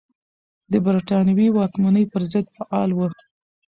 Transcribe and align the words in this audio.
د 0.71 0.73
بریتانوي 0.85 1.47
واکمنۍ 1.51 2.05
پر 2.11 2.21
ضد 2.31 2.45
فعال 2.55 2.89
و. 2.93 2.99